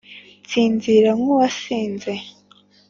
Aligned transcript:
nsinzira 0.45 1.09
nk’uwasinze 1.17 2.11